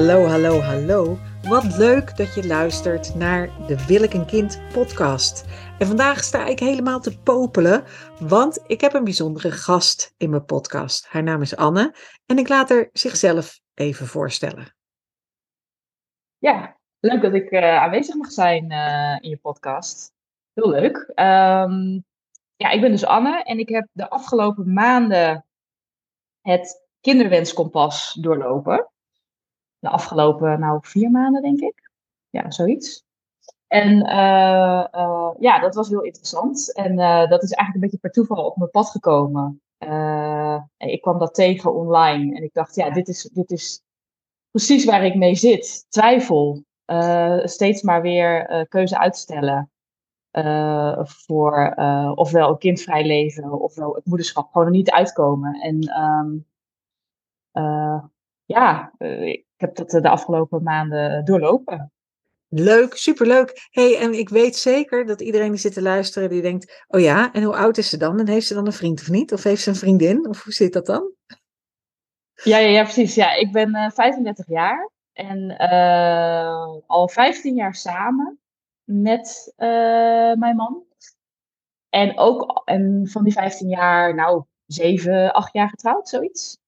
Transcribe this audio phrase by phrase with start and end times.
[0.00, 1.18] Hallo, hallo, hallo.
[1.48, 5.44] Wat leuk dat je luistert naar de Wil ik een kind podcast.
[5.78, 7.84] En vandaag sta ik helemaal te popelen,
[8.20, 11.06] want ik heb een bijzondere gast in mijn podcast.
[11.06, 11.94] Haar naam is Anne
[12.26, 14.76] en ik laat haar zichzelf even voorstellen.
[16.38, 20.12] Ja, leuk dat ik uh, aanwezig mag zijn uh, in je podcast.
[20.52, 20.96] Heel leuk.
[20.96, 22.04] Um,
[22.56, 25.46] ja, ik ben dus Anne en ik heb de afgelopen maanden
[26.40, 28.90] het kinderwenskompas doorlopen.
[29.80, 31.90] De afgelopen, nou, vier maanden, denk ik.
[32.30, 33.04] Ja, zoiets.
[33.66, 36.74] En uh, uh, ja, dat was heel interessant.
[36.74, 39.62] En uh, dat is eigenlijk een beetje per toeval op mijn pad gekomen.
[40.76, 43.82] ik kwam dat tegen online en ik dacht, ja, dit is, dit is
[44.50, 45.86] precies waar ik mee zit.
[45.88, 46.64] Twijfel.
[47.42, 49.70] steeds maar weer keuze uitstellen.
[51.02, 51.74] voor
[52.14, 55.54] ofwel een kindvrij leven, ofwel het moederschap gewoon er niet uitkomen.
[55.54, 56.46] En um,
[58.44, 58.92] ja,
[59.60, 61.92] ik heb dat de afgelopen maanden doorlopen.
[62.48, 63.68] Leuk, superleuk.
[63.70, 67.32] hey, en ik weet zeker dat iedereen die zit te luisteren, die denkt, oh ja,
[67.32, 68.18] en hoe oud is ze dan?
[68.18, 69.32] En heeft ze dan een vriend of niet?
[69.32, 70.28] Of heeft ze een vriendin?
[70.28, 71.12] Of hoe zit dat dan?
[72.34, 73.14] Ja, ja, ja precies.
[73.14, 78.40] Ja, ik ben uh, 35 jaar en uh, al 15 jaar samen
[78.84, 80.84] met uh, mijn man.
[81.88, 86.58] En ook en van die 15 jaar, nou, 7, 8 jaar getrouwd, zoiets.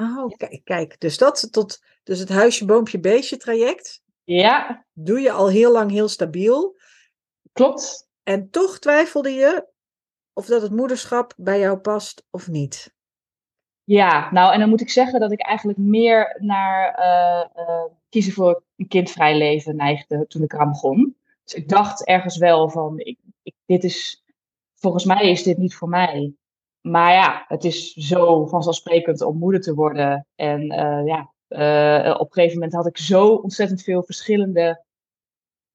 [0.00, 1.00] Oh, kijk, kijk.
[1.00, 4.02] Dus dat tot dus het huisje, boompje, beestje traject.
[4.24, 4.84] Ja.
[4.92, 6.76] Doe je al heel lang heel stabiel.
[7.52, 8.08] Klopt.
[8.22, 9.66] En toch twijfelde je
[10.32, 12.94] of dat het moederschap bij jou past of niet.
[13.84, 18.32] Ja, nou en dan moet ik zeggen dat ik eigenlijk meer naar uh, uh, kiezen
[18.32, 21.16] voor een kindvrij leven neigde toen ik eraan begon.
[21.44, 24.24] Dus ik dacht ergens wel van, ik, ik, dit is,
[24.74, 26.34] volgens mij is dit niet voor mij.
[26.80, 30.26] Maar ja, het is zo vanzelfsprekend om moeder te worden.
[30.34, 34.84] En uh, ja, uh, op een gegeven moment had ik zo ontzettend veel verschillende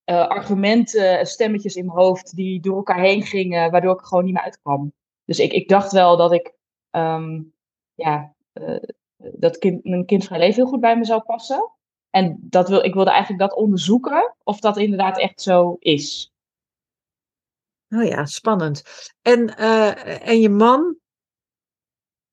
[0.05, 4.23] uh, argumenten, stemmetjes in mijn hoofd die door elkaar heen gingen, waardoor ik er gewoon
[4.23, 4.93] niet meer uitkwam.
[5.25, 6.53] Dus ik, ik dacht wel dat ik
[6.91, 7.53] um,
[7.93, 8.33] ja,
[9.17, 11.71] dat kind, mijn kindvrij leven heel goed bij me zou passen.
[12.09, 16.31] En dat wil, ik wilde eigenlijk dat onderzoeken of dat inderdaad echt zo is.
[17.89, 18.83] Oh ja, spannend.
[19.21, 19.57] En,
[20.21, 20.97] en je man,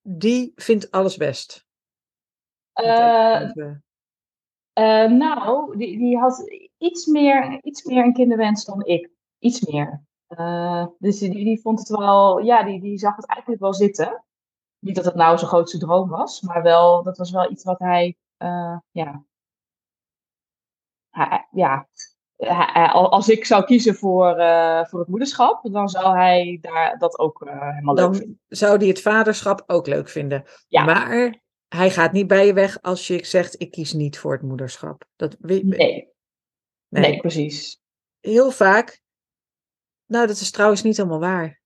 [0.02, 1.68] die vindt alles best?
[2.74, 3.50] Uh,
[4.78, 9.10] uh, nou, die, die had iets meer, iets meer een kinderwens dan ik.
[9.38, 10.02] Iets meer.
[10.28, 14.24] Uh, dus die, die vond het wel, ja, die, die zag het eigenlijk wel zitten.
[14.78, 17.78] Niet dat het nou zijn grootste droom was, maar wel, dat was wel iets wat
[17.78, 18.16] hij,
[18.90, 19.24] ja,
[21.10, 21.88] hij, ja,
[22.92, 27.42] als ik zou kiezen voor, uh, voor het moederschap, dan zou hij daar dat ook
[27.42, 28.40] uh, helemaal dan leuk vinden.
[28.48, 30.44] Zou hij het vaderschap ook leuk vinden.
[30.68, 30.84] Ja.
[30.84, 34.42] Maar hij gaat niet bij je weg als je zegt: ik kies niet voor het
[34.42, 35.04] moederschap.
[35.16, 35.64] Dat, nee.
[35.64, 36.08] nee.
[36.88, 37.80] Nee, precies.
[38.20, 39.00] Heel vaak.
[40.06, 41.60] Nou, dat is trouwens niet helemaal waar.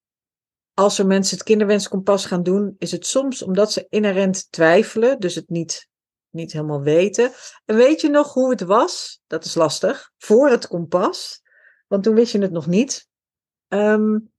[0.74, 5.34] Als er mensen het kinderwenskompas gaan doen, is het soms omdat ze inherent twijfelen, dus
[5.34, 5.88] het niet,
[6.34, 7.32] niet helemaal weten.
[7.64, 9.22] En weet je nog hoe het was?
[9.26, 10.12] Dat is lastig.
[10.16, 11.42] Voor het kompas,
[11.86, 13.08] want toen wist je het nog niet.
[13.68, 14.32] Um,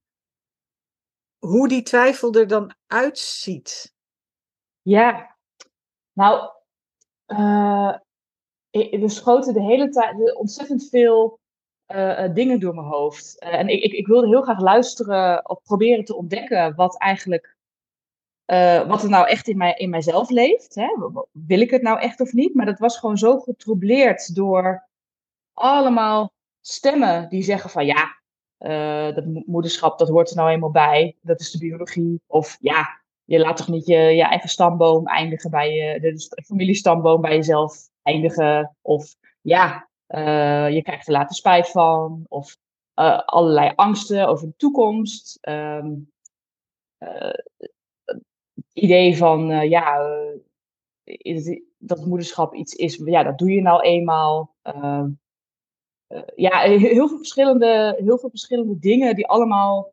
[1.38, 3.94] hoe die twijfel er dan uitziet.
[4.82, 5.36] Ja,
[6.12, 6.50] nou,
[7.26, 7.94] uh,
[8.70, 11.40] er schoten de hele tijd ontzettend veel
[11.86, 13.38] uh, dingen door mijn hoofd.
[13.38, 17.55] En ik, ik, ik, wilde heel graag luisteren of proberen te ontdekken wat eigenlijk,
[18.86, 20.74] wat er nou echt in, mij, in mijzelf leeft.
[20.74, 20.96] Hè?
[21.32, 22.54] Wil ik het nou echt of niet?
[22.54, 24.88] Maar dat was gewoon zo getroubleerd door
[25.52, 28.18] allemaal stemmen die zeggen van ja,
[29.12, 31.16] dat moederschap, dat hoort er nou eenmaal bij.
[31.20, 32.20] Dat is de biologie.
[32.26, 37.34] Of ja, je laat toch niet je, eigen stamboom eindigen bij je, de familiestamboom bij
[37.34, 38.76] jezelf eindigen.
[38.82, 42.24] Of ja, uh, je krijgt er later spijt van.
[42.28, 42.56] Of
[42.94, 45.38] uh, allerlei angsten over de toekomst.
[45.48, 46.10] Um,
[46.98, 47.34] uh,
[48.76, 50.00] idee van, ja,
[51.78, 54.54] dat moederschap iets is, ja, dat doe je nou eenmaal.
[54.62, 55.10] Ehm,
[56.36, 59.92] ja, heel veel, verschillende, heel veel verschillende dingen die allemaal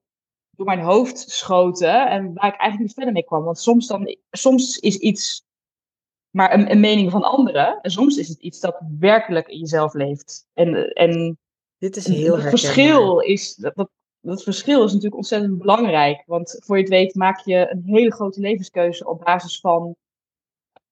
[0.50, 3.44] door mijn hoofd schoten en waar ik eigenlijk niet verder mee kwam.
[3.44, 5.45] Want soms, dan, soms is iets
[6.29, 9.94] maar een, een mening van anderen en soms is het iets dat werkelijk in jezelf
[9.94, 10.47] leeft.
[10.53, 11.38] En, en
[11.83, 13.89] Dit is heel het verschil is, dat, dat,
[14.23, 16.23] dat verschil is natuurlijk ontzettend belangrijk.
[16.25, 19.95] Want voor je het weet maak je een hele grote levenskeuze op basis van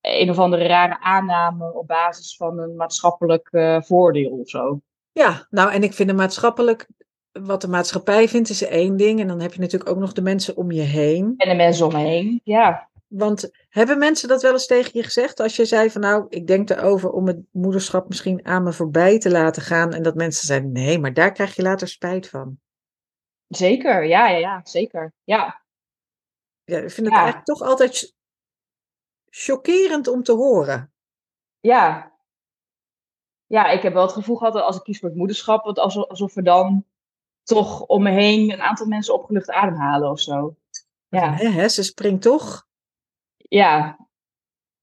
[0.01, 4.81] een of andere rare aanname, op basis van een maatschappelijk uh, voordeel of zo.
[5.11, 6.87] Ja, nou en ik vind een maatschappelijk
[7.31, 9.19] wat de maatschappij vindt is één ding.
[9.19, 11.33] En dan heb je natuurlijk ook nog de mensen om je heen.
[11.37, 12.89] En de mensen om me heen, ja.
[13.07, 15.39] Want hebben mensen dat wel eens tegen je gezegd?
[15.39, 19.19] Als je zei van nou, ik denk erover om het moederschap misschien aan me voorbij
[19.19, 19.93] te laten gaan.
[19.93, 22.59] En dat mensen zeiden nee, maar daar krijg je later spijt van.
[23.51, 25.13] Zeker, ja, ja, ja, zeker.
[25.23, 25.61] Ja.
[26.63, 28.15] Ja, ik vind het eigenlijk toch altijd
[29.29, 30.93] chockerend om te horen.
[31.59, 32.11] Ja.
[33.45, 35.79] Ja, ik heb wel het gevoel gehad dat als ik kies voor het moederschap, dat
[35.79, 36.85] alsof, alsof er dan
[37.43, 40.55] toch om me heen een aantal mensen opgelucht ademhalen of zo.
[41.09, 41.33] Ja.
[41.33, 42.67] Hè, ze springt toch?
[43.37, 43.97] Ja.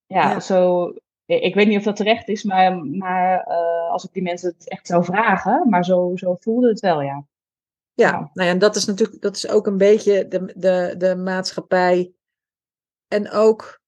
[0.06, 0.92] Ja, zo.
[1.26, 4.68] Ik weet niet of dat terecht is, maar, maar uh, als ik die mensen het
[4.68, 7.26] echt zou vragen, maar zo, zo voelde het wel, ja.
[7.98, 11.16] Ja, nou ja, en dat is natuurlijk, dat is ook een beetje de, de, de
[11.16, 12.12] maatschappij.
[13.06, 13.80] En ook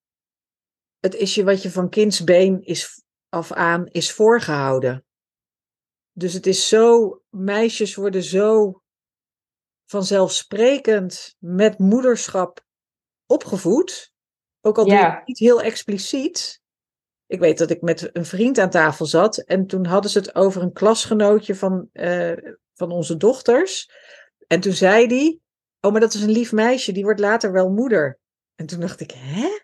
[0.99, 5.05] het isje wat je van kindsbeen is af aan is voorgehouden.
[6.13, 8.83] Dus het is zo, meisjes worden zo
[9.85, 12.67] vanzelfsprekend met moederschap
[13.27, 14.13] opgevoed.
[14.61, 15.23] Ook al ja.
[15.25, 16.63] niet heel expliciet.
[17.27, 20.35] Ik weet dat ik met een vriend aan tafel zat en toen hadden ze het
[20.35, 22.37] over een klasgenootje van, uh,
[22.81, 23.91] van onze dochters.
[24.47, 25.39] En toen zei hij,
[25.81, 28.19] oh maar dat is een lief meisje, die wordt later wel moeder.
[28.55, 29.59] En toen dacht ik, hè?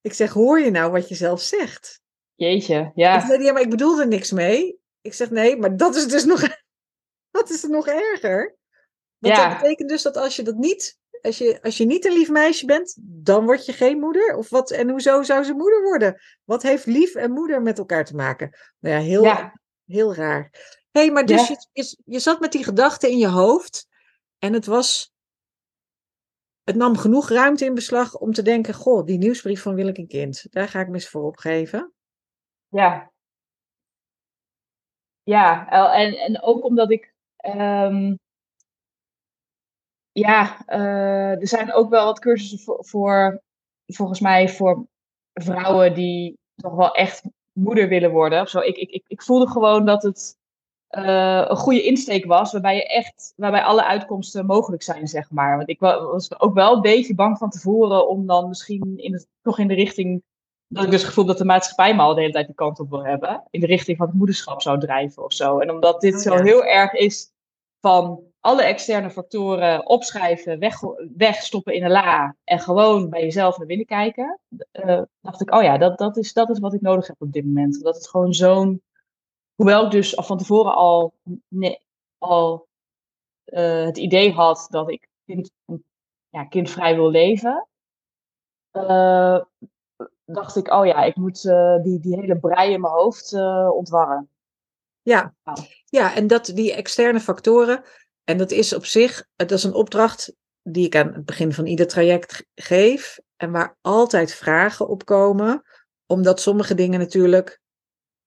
[0.00, 2.00] Ik zeg, hoor je nou wat je zelf zegt?
[2.34, 3.14] Jeetje, ja.
[3.14, 4.78] En zei hij, ja, maar ik bedoel er niks mee.
[5.00, 6.40] Ik zeg, nee, maar dat is dus nog,
[7.38, 8.56] dat is nog erger.
[9.18, 9.48] Want ja.
[9.48, 12.30] dat betekent dus dat als je dat niet, als je, als je niet een lief
[12.30, 14.36] meisje bent, dan word je geen moeder?
[14.36, 16.20] Of wat, en hoezo zou ze moeder worden?
[16.44, 18.56] Wat heeft lief en moeder met elkaar te maken?
[18.78, 19.52] Nou ja, heel,
[19.84, 20.50] heel raar.
[20.98, 23.88] Hey, maar dus je, je, je zat met die gedachten in je hoofd.
[24.38, 25.12] En het was.
[26.62, 29.98] Het nam genoeg ruimte in beslag om te denken: Goh, die nieuwsbrief van Wil ik
[29.98, 31.92] een kind, daar ga ik me eens voor opgeven.
[32.68, 33.12] Ja.
[35.22, 37.14] Ja, en, en ook omdat ik.
[37.56, 38.18] Um,
[40.12, 43.42] ja, uh, er zijn ook wel wat cursussen voor, voor,
[43.86, 44.86] volgens mij, voor
[45.32, 48.40] vrouwen die toch wel echt moeder willen worden.
[48.40, 48.58] Of zo.
[48.58, 50.42] Ik, ik, ik, ik voelde gewoon dat het
[50.98, 55.56] uh, een goede insteek was, waarbij, je echt, waarbij alle uitkomsten mogelijk zijn, zeg maar.
[55.56, 59.26] Want ik was ook wel een beetje bang van tevoren om dan misschien in het,
[59.42, 60.22] toch in de richting,
[60.68, 62.80] dat ik dus het gevoel dat de maatschappij me al de hele tijd die kant
[62.80, 65.58] op wil hebben, in de richting van het moederschap zou drijven of zo.
[65.58, 67.32] En omdat dit oh, zo heel erg is
[67.80, 70.80] van alle externe factoren opschrijven, weg,
[71.16, 74.40] wegstoppen in een la en gewoon bij jezelf naar binnen kijken,
[74.72, 77.32] uh, dacht ik, oh ja, dat, dat, is, dat is wat ik nodig heb op
[77.32, 77.82] dit moment.
[77.82, 78.82] Dat het gewoon zo'n
[79.54, 81.14] Hoewel ik dus van tevoren al,
[82.18, 82.68] al
[83.46, 85.50] uh, het idee had dat ik kind,
[86.28, 87.68] ja, kindvrij wil leven,
[88.72, 89.40] uh,
[90.24, 93.32] dacht ik, oh ja, ik moet uh, die, die hele brei in mijn hoofd
[93.72, 94.28] ontwarren.
[95.02, 95.34] Ja.
[95.84, 97.82] ja, en dat, die externe factoren,
[98.24, 101.66] en dat is op zich, dat is een opdracht die ik aan het begin van
[101.66, 105.62] ieder traject geef, en waar altijd vragen op komen,
[106.06, 107.62] omdat sommige dingen natuurlijk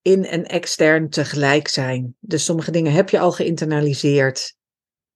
[0.08, 2.16] in en extern tegelijk zijn.
[2.20, 4.56] Dus sommige dingen heb je al geïnternaliseerd.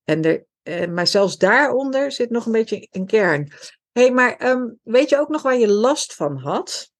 [0.03, 3.51] En er, eh, maar zelfs daaronder zit nog een beetje een kern.
[3.91, 6.91] Hey, maar ehm, weet je ook nog waar je last van had?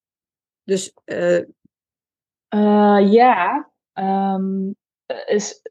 [0.64, 0.92] Dus.
[1.04, 1.42] Uh...
[2.54, 3.70] Uh, ja.
[3.94, 4.76] Um,
[5.26, 5.62] is,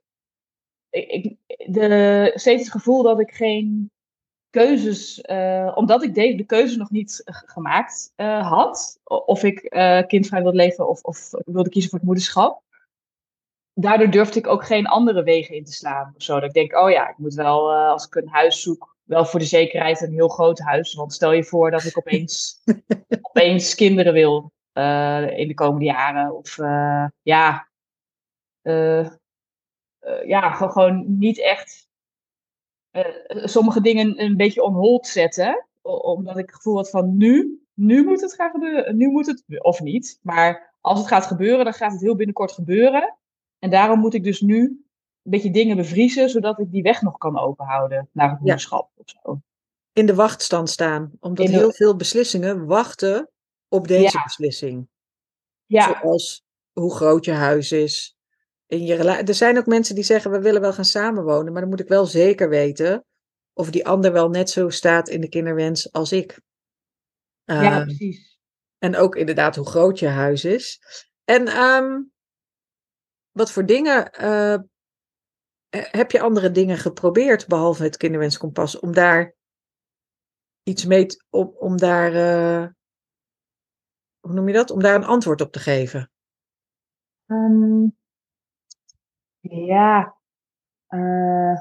[0.90, 1.38] ik, ik,
[1.74, 3.92] de, steeds het gevoel dat ik geen
[4.52, 10.02] keuzes, uh, omdat ik de, de keuze nog niet gemaakt uh, had, of ik uh,
[10.08, 12.62] kindvrij wilde leven of, of wilde kiezen voor het moederschap.
[13.74, 16.14] Daardoor durfde ik ook geen andere wegen in te slaan.
[16.18, 19.26] Zo dat ik denk, oh ja, ik moet wel, als ik een huis zoek, wel
[19.26, 20.94] voor de zekerheid een heel groot huis.
[20.94, 22.64] Want stel je voor dat ik opeens,
[23.22, 24.52] opeens kinderen wil
[25.36, 26.36] in de komende jaren.
[26.36, 26.58] Of
[27.22, 27.68] ja,
[30.26, 31.91] ja, gewoon niet echt
[33.28, 35.66] sommige dingen een beetje on hold zetten.
[35.82, 38.98] Omdat ik het gevoel had van nu, nu moet het gaan gebeuren.
[38.98, 40.20] Nu moet het, of niet.
[40.22, 43.18] Maar als het gaat gebeuren, dan gaat het heel binnenkort gebeuren.
[43.60, 44.60] En daarom moet ik dus nu
[45.24, 49.02] een beetje dingen bevriezen, zodat ik die weg nog kan openhouden naar het moederschap ja.
[49.04, 49.42] of zo.
[49.94, 51.12] In de wachtstand staan.
[51.20, 53.30] Omdat heel veel beslissingen wachten
[53.68, 54.88] op deze beslissing.
[55.66, 56.00] Ja.
[56.02, 58.16] Zoals hoe groot je huis is,
[58.72, 59.26] in je relatie.
[59.26, 61.88] Er zijn ook mensen die zeggen: we willen wel gaan samenwonen, maar dan moet ik
[61.88, 63.06] wel zeker weten
[63.54, 66.42] of die ander wel net zo staat in de kinderwens als ik.
[67.44, 68.40] ja, ehm, precies.
[68.78, 70.82] En ook inderdaad hoe groot je huis is.
[71.24, 72.02] En ehm,
[73.32, 74.58] wat voor dingen uh,
[75.70, 79.36] heb je andere dingen geprobeerd behalve het kinderwenskompas om daar
[80.64, 82.68] iets mee te, om, om daar uh,
[84.20, 84.72] hoe noem je dat?
[84.72, 86.12] Om daar een antwoord op te geven?
[87.26, 88.00] Um,
[89.42, 90.16] ja.
[90.90, 91.60] Uh,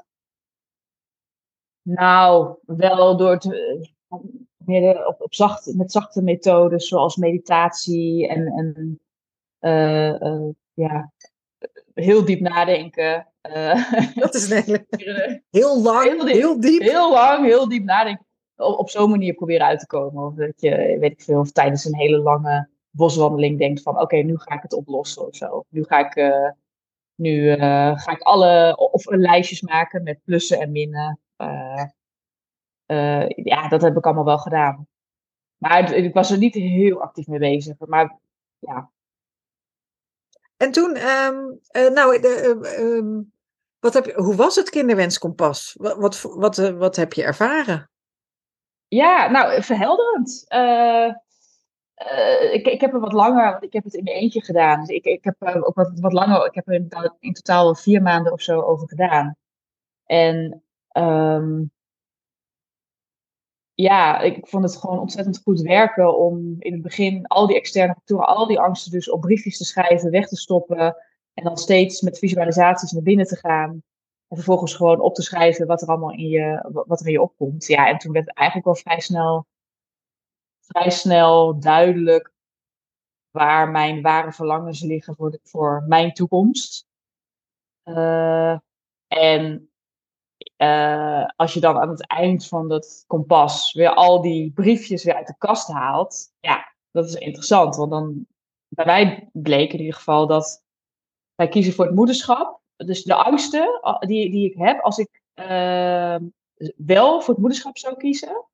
[1.82, 3.88] nou, wel door te,
[4.56, 9.00] meer op, op zacht, met zachte methodes zoals meditatie en, en
[10.74, 11.12] ja,
[11.94, 13.26] heel diep nadenken.
[14.14, 14.86] dat is eigenlijk
[15.50, 16.80] heel lang, heel diep, heel diep.
[16.80, 18.26] Heel lang, heel diep nadenken.
[18.56, 20.26] Op, op zo'n manier proberen uit te komen.
[20.26, 24.16] Of dat je, weet ik veel, of tijdens een hele lange boswandeling denkt van oké,
[24.16, 25.64] nu ga ik het oplossen of zo.
[25.68, 26.16] Nu ga ik,
[27.20, 31.20] nu, uh, ga ik alle of lijstjes maken met plussen en minnen.
[31.36, 31.84] Uh,
[33.28, 34.86] ja, dat heb ik allemaal wel gedaan.
[35.56, 37.78] Maar ik was er niet heel actief mee bezig.
[37.78, 38.18] Maar
[38.58, 38.90] ja.
[40.56, 43.32] En toen, um, nou, de, um,
[43.78, 45.74] wat heb je, hoe was het kinderwenskompas?
[45.78, 47.90] Wat, wat, wat, wat heb je ervaren?
[48.88, 50.44] Ja, nou, verhelderend.
[50.48, 51.14] Uh,
[52.00, 54.80] uh, ik, ik heb er wat langer, want ik heb het in mijn eentje gedaan.
[54.80, 56.74] Dus ik, ik heb er ook wat, wat langer, ik heb er
[57.18, 59.36] in, totaal vier maanden of zo over gedaan.
[60.04, 61.70] En um,
[63.74, 67.94] ja, ik vond het gewoon ontzettend goed werken om in het begin al die externe
[67.94, 70.96] factoren, al die angsten dus op briefjes te schrijven, weg te stoppen.
[71.34, 73.82] En dan steeds met visualisaties naar binnen te gaan.
[74.28, 77.22] En vervolgens gewoon op te schrijven wat er allemaal in je, wat er in je
[77.22, 77.66] opkomt.
[77.66, 79.46] Ja, en toen werd eigenlijk al vrij snel
[80.70, 82.32] vrij snel duidelijk
[83.30, 86.86] waar mijn ware verlangens liggen voor, voor mijn toekomst.
[87.84, 88.58] Uh,
[89.06, 89.70] en
[90.56, 95.14] uh, als je dan aan het eind van dat kompas weer al die briefjes weer
[95.14, 97.76] uit de kast haalt, ja, dat is interessant.
[97.76, 98.26] Want dan,
[98.68, 100.62] bij mij bleek in ieder geval dat
[101.34, 102.60] wij kiezen voor het moederschap.
[102.76, 105.22] Dus de angsten die, die ik heb, als ik
[106.76, 108.44] wel voor het moederschap zou kiezen,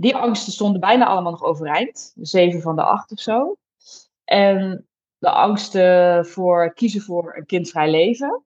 [0.00, 2.12] die angsten stonden bijna allemaal nog overeind.
[2.20, 3.56] Zeven van de acht of zo.
[4.24, 4.88] En
[5.18, 8.44] de angsten voor kiezen voor een kindvrij leven.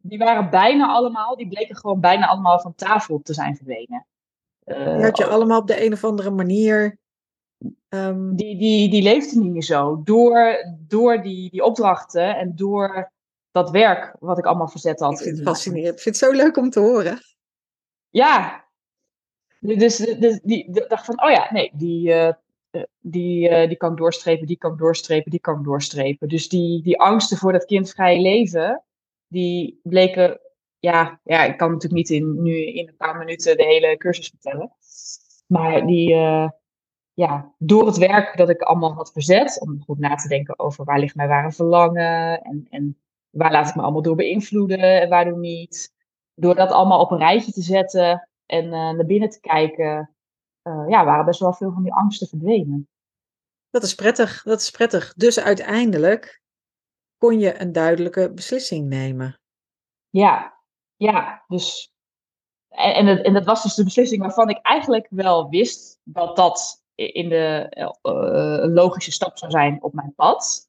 [0.00, 4.06] Die waren bijna allemaal, die bleken gewoon bijna allemaal van tafel te zijn verdwenen.
[4.64, 6.98] Uh, die had je allemaal op de een of andere manier.
[7.88, 8.36] Um...
[8.36, 10.02] Die, die, die leefde niet meer zo.
[10.04, 13.12] Door, door die, die opdrachten en door
[13.50, 15.12] dat werk wat ik allemaal verzet had.
[15.12, 15.94] Ik vind het fascinerend.
[15.94, 17.18] Ik vind het zo leuk om te horen.
[18.08, 18.68] Ja,
[19.60, 22.32] dus, dus die, dacht van, oh ja, nee, die, uh,
[23.00, 26.28] die, uh, die kan ik doorstrepen, die kan ik doorstrepen, die kan ik doorstrepen.
[26.28, 28.84] Dus die, die angsten voor dat kindvrije leven,
[29.26, 30.40] die bleken,
[30.78, 34.28] ja, ja, ik kan natuurlijk niet in, nu in een paar minuten de hele cursus
[34.28, 34.72] vertellen.
[35.46, 36.14] Maar die,
[37.20, 40.84] ja, door het werk dat ik allemaal had verzet, om goed na te denken over
[40.84, 42.98] waar ligt mijn ware verlangen en, en
[43.30, 45.94] waar laat ik me allemaal door beïnvloeden en waardoor niet.
[46.34, 50.14] Door dat allemaal op een rijtje te zetten, en uh, naar binnen te kijken,
[50.62, 52.88] uh, ja, waren best wel veel van die angsten verdwenen.
[53.70, 55.12] Dat is prettig, dat is prettig.
[55.14, 56.42] Dus uiteindelijk
[57.18, 59.40] kon je een duidelijke beslissing nemen.
[60.08, 60.60] Ja,
[60.96, 61.92] ja, dus.
[62.68, 66.36] En, en, het, en dat was dus de beslissing waarvan ik eigenlijk wel wist dat
[66.36, 67.66] dat in de
[68.02, 70.68] uh, logische stap zou zijn op mijn pad.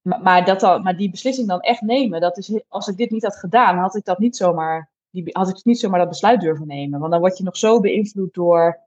[0.00, 3.22] Maar, maar, dat maar die beslissing dan echt nemen, dat is, als ik dit niet
[3.22, 4.90] had gedaan, had ik dat niet zomaar
[5.24, 7.00] die had ik niet zomaar dat besluit durven nemen.
[7.00, 8.80] Want dan word je nog zo beïnvloed door,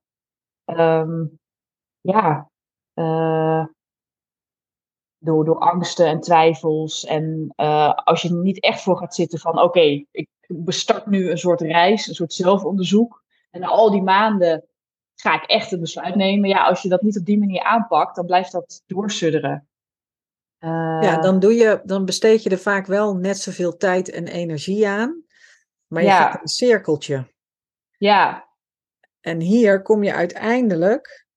[0.65, 1.39] um,
[2.01, 2.49] ja,
[2.93, 3.65] uh,
[5.17, 7.05] door, door angsten en twijfels.
[7.05, 11.05] En uh, als je er niet echt voor gaat zitten van, oké, okay, ik bestart
[11.05, 13.23] nu een soort reis, een soort zelfonderzoek.
[13.49, 14.65] En na al die maanden
[15.15, 16.49] ga ik echt een besluit nemen.
[16.49, 19.67] Ja, als je dat niet op die manier aanpakt, dan blijft dat doorsudderen.
[20.59, 24.27] Uh, ja, dan, doe je, dan besteed je er vaak wel net zoveel tijd en
[24.27, 25.23] energie aan.
[25.91, 26.31] Maar je ja.
[26.31, 27.27] gaat een cirkeltje.
[27.97, 28.49] Ja.
[29.19, 31.27] En hier kom je uiteindelijk,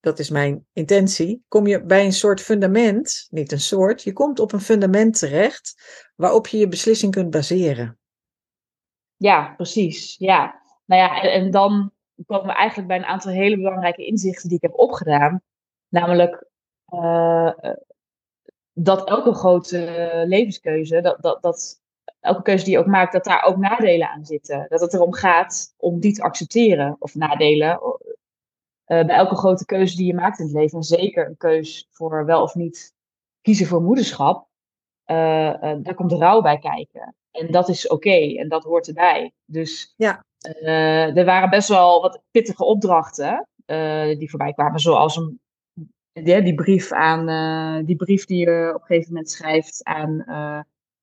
[0.00, 4.40] dat is mijn intentie, kom je bij een soort fundament, niet een soort, je komt
[4.40, 5.74] op een fundament terecht
[6.14, 7.98] waarop je je beslissing kunt baseren.
[9.16, 10.16] Ja, precies.
[10.18, 10.62] Ja.
[10.84, 11.92] Nou ja, en, en dan
[12.26, 15.42] komen we eigenlijk bij een aantal hele belangrijke inzichten die ik heb opgedaan.
[15.88, 16.46] Namelijk
[16.88, 17.52] uh,
[18.72, 21.84] dat elke grote levenskeuze, dat, dat, dat
[22.26, 24.66] elke keuze die je ook maakt, dat daar ook nadelen aan zitten.
[24.68, 26.96] Dat het erom gaat om die te accepteren.
[26.98, 27.80] Of nadelen.
[28.86, 31.84] Uh, bij elke grote keuze die je maakt in het leven, en zeker een keuze
[31.90, 32.94] voor wel of niet
[33.40, 34.48] kiezen voor moederschap,
[35.06, 37.14] uh, uh, daar komt rouw bij kijken.
[37.30, 39.32] En dat is oké en dat hoort erbij.
[39.44, 40.24] Dus ja.
[41.14, 43.48] er waren best wel wat pittige opdrachten
[44.18, 45.40] die voorbij kwamen, zoals een,
[46.12, 50.24] die, die brief aan die brief die je op een gegeven moment schrijft aan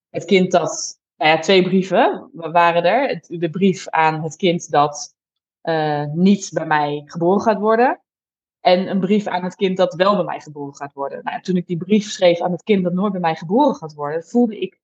[0.09, 3.21] het kind dat nou ja, twee brieven waren er.
[3.27, 5.15] De brief aan het kind dat
[5.63, 8.01] uh, niet bij mij geboren gaat worden.
[8.59, 11.23] En een brief aan het kind dat wel bij mij geboren gaat worden.
[11.23, 13.93] Nou, toen ik die brief schreef aan het kind dat nooit bij mij geboren gaat
[13.93, 14.79] worden, voelde ik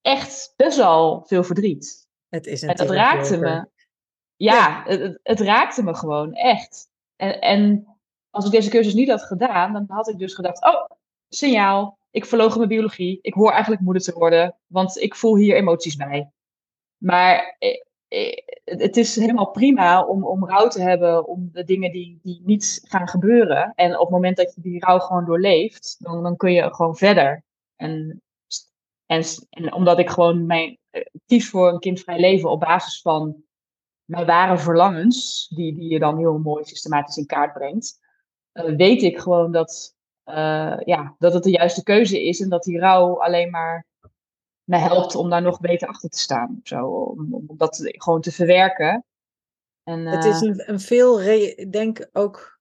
[0.00, 2.08] echt best wel veel verdriet.
[2.28, 3.68] Het is en dat raakte me.
[4.36, 6.88] ja, Het, het, raakte me gewoon echt.
[7.16, 7.86] En, en
[8.30, 10.84] als ik deze cursus niet had gedaan, dan had ik dus gedacht: oh,
[11.28, 13.18] signaal, ik verloog mijn biologie.
[13.22, 16.30] Ik hoor eigenlijk moeder te worden, want ik voel hier emoties bij.
[16.96, 21.92] Maar eh, eh, het is helemaal prima om, om rouw te hebben om de dingen
[21.92, 23.72] die, die niet gaan gebeuren.
[23.74, 26.96] En op het moment dat je die rouw gewoon doorleeft, dan, dan kun je gewoon
[26.96, 27.44] verder.
[27.76, 28.22] En,
[29.06, 33.44] en, en omdat ik gewoon mijn, eh, kies voor een kindvrij leven op basis van
[34.04, 37.98] mijn ware verlangens, die, die je dan heel mooi systematisch in kaart brengt,
[38.52, 39.95] weet ik gewoon dat,
[40.84, 43.86] ja, dat het de juiste keuze is en dat die rouw alleen maar
[44.64, 46.60] me helpt om daar nog beter achter te staan.
[46.62, 49.04] Zo, om, om dat gewoon te verwerken.
[49.82, 51.18] En, het is eh, een, een veel,
[51.70, 52.58] denk ook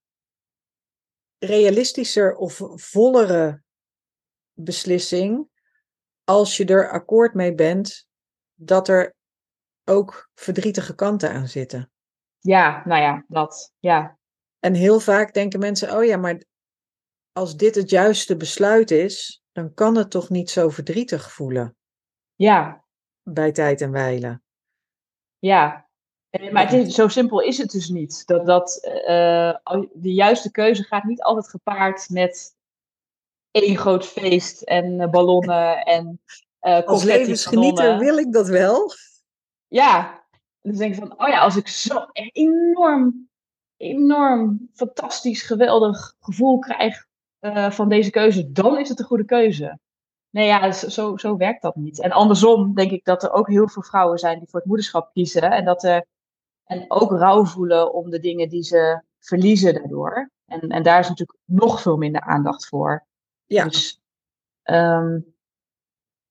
[1.38, 3.62] realistischer of vollere
[4.54, 5.50] beslissing
[6.24, 8.08] als je er akkoord mee bent
[8.54, 9.16] dat er
[9.86, 11.92] ook verdrietige kanten aan zitten.
[12.40, 14.18] Ja, nou ja, dat, ja.
[14.60, 16.44] En heel vaak denken mensen, oh ja, maar
[17.36, 21.76] als dit het juiste besluit is, dan kan het toch niet zo verdrietig voelen.
[22.36, 22.84] Ja.
[23.24, 24.44] Bij tijd en wijlen.
[25.40, 25.90] Ja,
[26.30, 28.26] eh, maar het is, zo simpel is het dus niet.
[28.26, 32.56] Dat, dat uh, de juiste keuze gaat niet altijd gepaard met
[33.52, 36.22] één groot feest en ballonnen en
[36.62, 38.92] uh, Als levensgenieter wil ik dat wel.
[39.68, 40.24] Ja,
[40.62, 43.30] dan denk ik van, oh ja, als ik zo enorm,
[43.78, 47.08] enorm fantastisch, geweldig gevoel krijg
[47.46, 49.80] uh, van deze keuze, dan is het een goede keuze.
[50.30, 52.02] Nee, ja, zo, zo werkt dat niet.
[52.02, 55.10] En andersom denk ik dat er ook heel veel vrouwen zijn die voor het moederschap
[55.14, 55.42] kiezen.
[55.42, 56.06] En, dat er,
[56.66, 60.30] en ook rouw voelen om de dingen die ze verliezen daardoor.
[60.46, 63.06] En, en daar is natuurlijk nog veel minder aandacht voor.
[63.46, 63.64] Ja.
[63.64, 64.00] Dus,
[64.64, 65.36] um,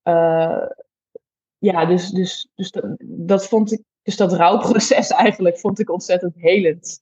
[0.03, 0.67] uh,
[1.57, 6.35] ja, dus, dus, dus dat, dat, vond ik, dus dat rouwproces eigenlijk vond ik ontzettend
[6.35, 7.01] helend.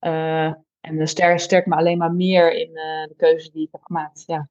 [0.00, 3.82] Uh, en sterk, sterk me alleen maar meer in uh, de keuze die ik heb
[3.82, 4.22] gemaakt.
[4.26, 4.48] Ja.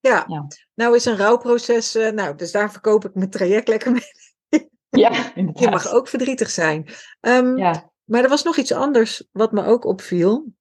[0.00, 0.46] Ja.
[0.74, 4.10] nou is een rouwproces, uh, nou, dus daar verkoop ik mijn traject lekker mee.
[5.04, 5.64] ja, inderdaad.
[5.64, 6.88] Je mag ook verdrietig zijn.
[7.20, 7.90] Um, ja.
[8.04, 10.52] Maar er was nog iets anders wat me ook opviel.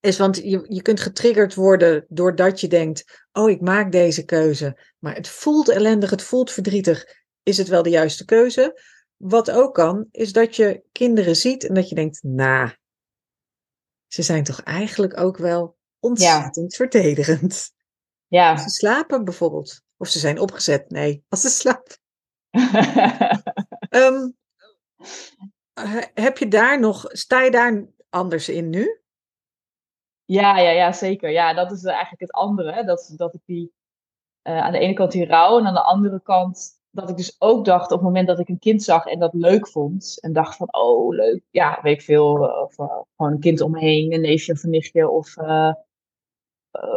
[0.00, 4.78] Is want je, je kunt getriggerd worden doordat je denkt: Oh, ik maak deze keuze.
[4.98, 7.04] Maar het voelt ellendig, het voelt verdrietig.
[7.42, 8.80] Is het wel de juiste keuze?
[9.16, 12.70] Wat ook kan, is dat je kinderen ziet en dat je denkt: Nou,
[14.14, 16.76] ze zijn toch eigenlijk ook wel ontzettend ja.
[16.76, 17.72] vertederend.
[18.26, 18.50] Ja.
[18.50, 19.82] Als ze slapen bijvoorbeeld.
[19.96, 20.90] Of ze zijn opgezet.
[20.90, 21.96] Nee, als ze slapen.
[23.90, 24.36] um,
[26.14, 29.00] heb je daar nog, sta je daar anders in nu?
[30.24, 31.30] Ja, ja, ja, zeker.
[31.30, 32.84] Ja, dat is eigenlijk het andere.
[32.84, 33.72] Dat, dat ik die,
[34.42, 37.36] uh, aan de ene kant die rouw en aan de andere kant dat ik dus
[37.38, 40.18] ook dacht op het moment dat ik een kind zag en dat leuk vond.
[40.20, 42.48] En dacht van, oh leuk, ja, weet ik veel.
[42.48, 45.08] Eh, of uh, gewoon een kind omheen, een neefje of een nichtje.
[45.08, 45.72] Of eh,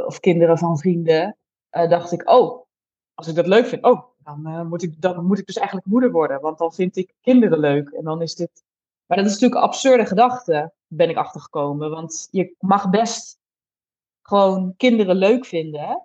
[0.06, 1.38] of kinderen van vrienden,
[1.70, 2.66] dacht ik, oh,
[3.14, 6.12] als ik dat leuk vind, oh, dan, moet ik, dan moet ik dus eigenlijk moeder
[6.12, 7.90] worden, want dan vind ik kinderen leuk.
[7.90, 8.64] En dan is dit.
[9.06, 11.90] Maar dat is natuurlijk een absurde gedachte, ben ik achtergekomen.
[11.90, 13.40] Want je mag best
[14.22, 16.04] gewoon kinderen leuk vinden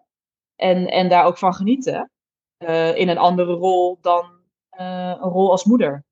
[0.56, 2.11] en, en daar ook van genieten.
[2.96, 4.24] In een andere rol dan
[4.70, 6.04] een rol als moeder.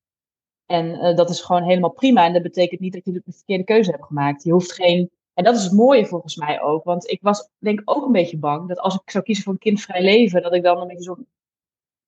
[0.65, 2.25] En dat is gewoon helemaal prima.
[2.25, 4.43] En dat betekent niet dat je de verkeerde keuze hebt gemaakt.
[4.43, 6.83] Je hoeft geen en dat is het mooie volgens mij ook.
[6.83, 9.53] Want ik was denk ik ook een beetje bang dat als ik zou kiezen voor
[9.53, 11.27] een kindvrij leven, dat ik dan een beetje zo'n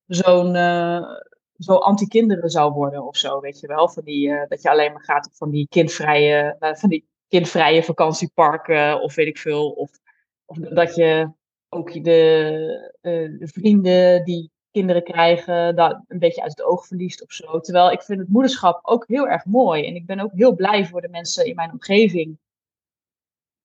[0.08, 0.54] zo'n
[1.58, 3.90] zo anti-kinderen zou worden of zo, weet je wel.
[3.90, 9.16] Van die, dat je alleen maar gaat van die kindvrije, van die kindvrije vakantieparken of
[9.16, 9.70] weet ik veel.
[9.70, 9.92] Of,
[10.46, 11.30] of dat je
[11.74, 12.92] ook de,
[13.40, 17.60] de vrienden die kinderen krijgen, dat een beetje uit het oog verliest of zo.
[17.60, 19.88] Terwijl ik vind het moederschap ook heel erg mooi.
[19.88, 22.38] En ik ben ook heel blij voor de mensen in mijn omgeving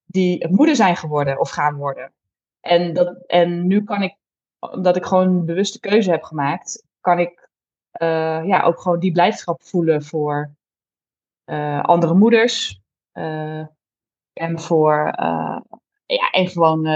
[0.05, 2.12] die moeder zijn geworden of gaan worden.
[2.61, 4.16] En, dat, en nu kan ik,
[4.59, 7.49] omdat ik gewoon een bewuste keuze heb gemaakt, kan ik
[8.03, 10.51] uh, ja, ook gewoon die blijdschap voelen voor
[11.51, 12.81] uh, andere moeders.
[14.33, 15.12] En voor
[16.07, 16.87] ja, en gewoon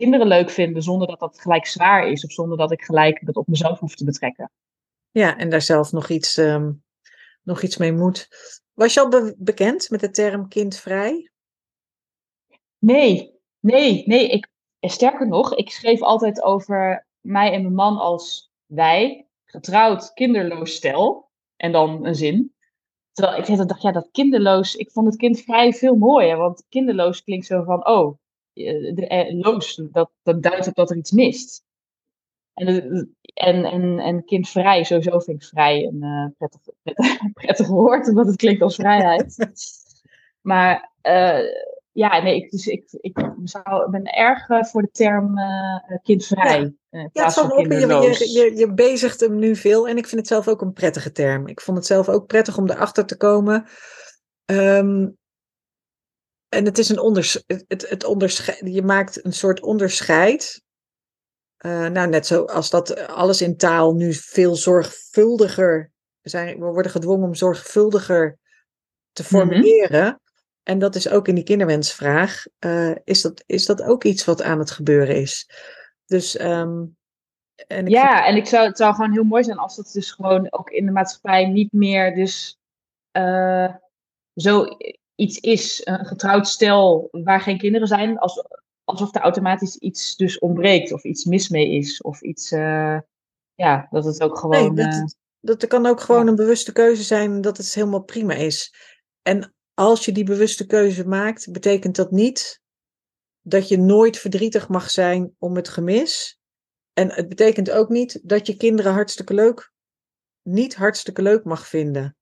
[0.00, 2.24] kinderen leuk vinden zonder dat dat gelijk zwaar is.
[2.24, 4.50] Of zonder dat ik gelijk dat op mezelf hoef te betrekken.
[5.10, 6.82] Ja, en daar zelf nog iets, um,
[7.42, 8.28] nog iets mee moet.
[8.74, 11.30] Was je al be bekend met de term kindvrij?
[12.78, 14.28] Nee, nee, nee.
[14.28, 14.48] Ik,
[14.80, 21.28] sterker nog, ik schreef altijd over mij en mijn man als wij, getrouwd, kinderloos stel.
[21.56, 22.54] En dan een zin.
[23.12, 26.36] Terwijl ik dacht, ja, dat kinderloos, ik vond het kind vrij veel mooier.
[26.36, 28.18] Want kinderloos klinkt zo van, oh,
[29.30, 31.64] loos, dat, dat duidt op dat er iets mist.
[32.54, 38.08] En, en, en, en kindvrij, sowieso vind ik vrij een uh, prettig, prettig, prettig woord,
[38.08, 39.50] omdat het klinkt als vrijheid.
[40.50, 41.38] maar uh,
[41.92, 45.34] ja, nee, ik, dus ik, ik zou, ben erg uh, voor de term
[46.02, 46.74] kindvrij.
[46.90, 50.20] Ja, ja het op, je, je, je, je bezigt hem nu veel en ik vind
[50.20, 51.46] het zelf ook een prettige term.
[51.46, 53.66] Ik vond het zelf ook prettig om erachter te komen.
[54.46, 55.18] Um,
[56.50, 60.62] en het is een onders, het, het onderscheid, je maakt een soort onderscheid.
[61.66, 66.58] Uh, nou, net zoals dat alles in taal nu veel zorgvuldiger zijn.
[66.58, 68.38] We worden gedwongen om zorgvuldiger
[69.12, 69.30] te mhm.
[69.30, 70.20] formuleren.
[70.62, 72.44] En dat is ook in die kinderwensvraag.
[72.64, 75.48] Uh, is, dat, is dat ook iets wat aan het gebeuren is?
[76.06, 76.40] Dus.
[76.40, 76.96] Um,
[77.66, 80.10] en ik ja, en ik zou, het zou gewoon heel mooi zijn als dat dus
[80.10, 82.58] gewoon ook in de maatschappij niet meer dus
[83.12, 83.74] uh,
[84.34, 84.66] zo
[85.20, 88.44] iets is, een getrouwd stel waar geen kinderen zijn, als,
[88.84, 92.02] alsof er automatisch iets dus ontbreekt of iets mis mee is.
[92.02, 92.98] Of iets, uh,
[93.54, 94.74] ja, dat het ook gewoon...
[94.74, 98.34] Nee, dat, dat er kan ook gewoon een bewuste keuze zijn dat het helemaal prima
[98.34, 98.74] is.
[99.22, 102.60] En als je die bewuste keuze maakt, betekent dat niet
[103.42, 106.38] dat je nooit verdrietig mag zijn om het gemis.
[106.92, 109.72] En het betekent ook niet dat je kinderen hartstikke leuk,
[110.42, 112.16] niet hartstikke leuk mag vinden.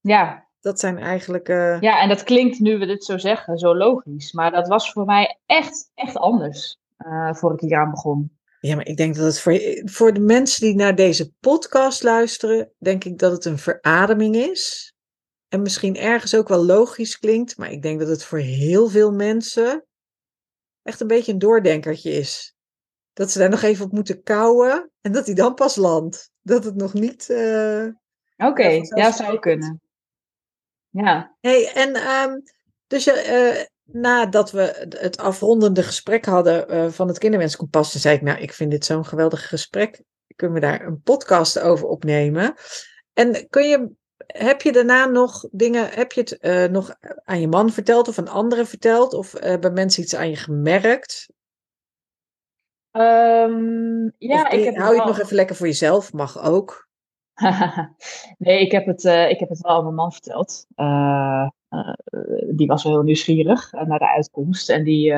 [0.00, 1.48] Ja, dat zijn eigenlijk.
[1.48, 1.80] Uh...
[1.80, 4.32] Ja, en dat klinkt nu we dit zo zeggen, zo logisch.
[4.32, 8.38] Maar dat was voor mij echt, echt anders uh, voor ik hier aan begon.
[8.60, 12.72] Ja, maar ik denk dat het voor, voor de mensen die naar deze podcast luisteren,
[12.78, 14.94] denk ik dat het een verademing is.
[15.48, 19.12] En misschien ergens ook wel logisch klinkt, maar ik denk dat het voor heel veel
[19.12, 19.84] mensen
[20.82, 22.54] echt een beetje een doordenkertje is.
[23.12, 26.30] Dat ze daar nog even op moeten kouwen en dat hij dan pas landt.
[26.42, 27.28] Dat het nog niet.
[27.28, 27.86] Uh,
[28.36, 29.80] Oké, ja, zou kunnen.
[30.90, 31.36] Ja.
[31.40, 32.42] Hey, en um,
[32.86, 38.38] dus uh, nadat we het afrondende gesprek hadden uh, van het Kinderwenskompas, zei ik, nou,
[38.38, 40.02] ik vind dit zo'n geweldig gesprek.
[40.36, 42.54] Kunnen we daar een podcast over opnemen?
[43.12, 43.90] En kun je,
[44.26, 48.18] heb je daarna nog dingen, heb je het uh, nog aan je man verteld of
[48.18, 49.14] aan anderen verteld?
[49.14, 51.32] Of bij mensen iets aan je gemerkt?
[52.92, 56.12] Um, ja, of, ik heb hou je het nog even lekker voor jezelf?
[56.12, 56.88] Mag ook.
[58.38, 60.66] nee, ik heb, het, uh, ik heb het wel aan mijn man verteld.
[60.76, 61.94] Uh, uh,
[62.50, 64.70] die was wel heel nieuwsgierig naar de uitkomst.
[64.70, 65.14] En die,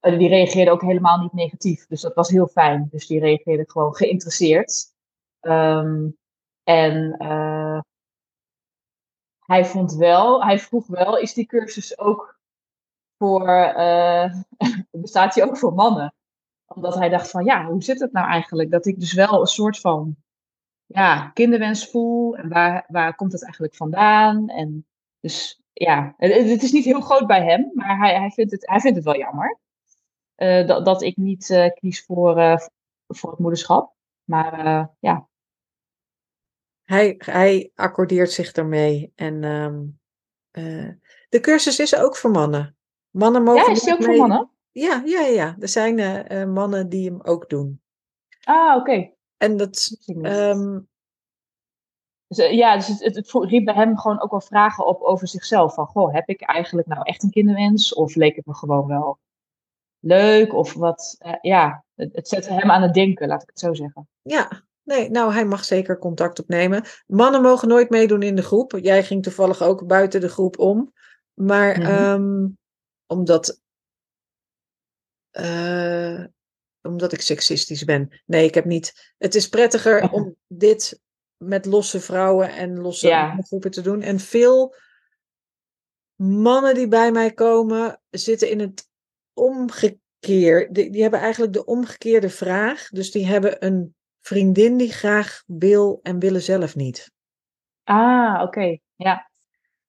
[0.00, 1.86] die reageerde ook helemaal niet negatief.
[1.86, 2.88] Dus dat was heel fijn.
[2.90, 4.94] Dus die reageerde gewoon geïnteresseerd.
[5.40, 6.16] Um,
[6.62, 7.16] en
[9.38, 12.38] hij vond wel, hij vroeg wel, is die cursus ook
[13.18, 13.46] voor,
[14.90, 16.14] bestaat die ook voor mannen?
[16.74, 18.70] Omdat hij dacht van, ja, hoe zit het nou eigenlijk?
[18.70, 20.16] Dat ik dus wel een soort van
[20.86, 22.36] ja, kinderwens voel.
[22.36, 24.48] En waar, waar komt het eigenlijk vandaan?
[24.48, 24.86] En
[25.20, 28.66] dus ja, het, het is niet heel groot bij hem, maar hij, hij, vindt, het,
[28.66, 29.58] hij vindt het wel jammer.
[30.36, 32.58] Uh, dat, dat ik niet uh, kies voor, uh,
[33.06, 33.94] voor het moederschap.
[34.24, 35.28] Maar ja.
[36.82, 39.12] Hij, hij accordeert zich ermee.
[39.14, 40.00] En um,
[41.28, 42.76] de cursus is ook voor mannen.
[43.10, 43.64] Mannen mogen.
[43.64, 44.50] Ja, is die ook voor mannen?
[44.72, 45.56] Ja, ja, ja.
[45.60, 47.80] Er zijn uh, mannen die hem ook doen.
[48.44, 49.10] Ah, oké.
[49.36, 49.90] En dat.
[50.06, 50.88] Um...
[52.28, 55.74] ja, dus het, het, riep bij hem gewoon ook wel vragen op over zichzelf.
[55.74, 57.94] Van, goh, heb ik eigenlijk nou echt een kinderwens?
[57.94, 59.18] Of leek het me gewoon wel
[59.98, 60.54] leuk?
[60.54, 63.74] Of wat, uh, ja, het, het zette hem aan het denken, laat ik het zo
[63.74, 64.08] zeggen.
[64.22, 66.84] Ja, nee, nou, hij mag zeker contact opnemen.
[67.06, 68.78] Mannen mogen nooit meedoen in de groep.
[68.82, 70.92] Jij ging toevallig ook buiten de groep om.
[71.34, 72.04] Maar mm -hmm.
[72.04, 72.58] um,
[73.06, 73.60] omdat
[75.32, 76.24] uh,
[76.82, 78.20] omdat ik seksistisch ben.
[78.26, 79.14] Nee, ik heb niet.
[79.18, 81.00] Het is prettiger om dit
[81.36, 83.36] met losse vrouwen en losse ja.
[83.40, 84.02] groepen te doen.
[84.02, 84.74] En veel
[86.16, 88.88] mannen die bij mij komen, zitten in het
[89.32, 90.74] omgekeerd.
[90.74, 92.88] Die, die hebben eigenlijk de omgekeerde vraag.
[92.88, 97.12] Dus die hebben een vriendin die graag wil en willen zelf niet.
[97.84, 98.44] Ah, oké.
[98.44, 98.80] Okay.
[98.96, 99.30] Ja.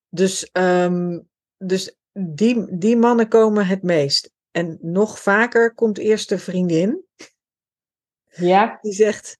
[0.08, 4.31] Dus, um, dus die, die mannen komen het meest.
[4.52, 7.04] En nog vaker komt eerst de vriendin.
[8.28, 8.78] Ja.
[8.80, 9.38] Die zegt: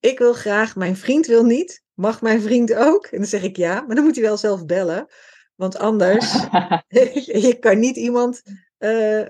[0.00, 1.84] Ik wil graag, mijn vriend wil niet.
[1.94, 3.06] Mag mijn vriend ook?
[3.06, 5.06] En dan zeg ik ja, maar dan moet hij wel zelf bellen.
[5.54, 6.32] Want anders,
[7.48, 8.42] je kan niet iemand
[8.78, 9.26] uh,